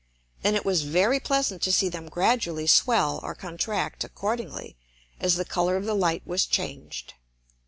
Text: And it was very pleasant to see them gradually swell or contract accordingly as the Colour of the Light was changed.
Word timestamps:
And 0.43 0.55
it 0.55 0.65
was 0.65 0.81
very 0.81 1.19
pleasant 1.19 1.61
to 1.61 1.71
see 1.71 1.87
them 1.87 2.09
gradually 2.09 2.65
swell 2.65 3.19
or 3.21 3.35
contract 3.35 4.03
accordingly 4.03 4.75
as 5.19 5.35
the 5.35 5.45
Colour 5.45 5.75
of 5.77 5.85
the 5.85 5.93
Light 5.93 6.25
was 6.25 6.47
changed. 6.47 7.13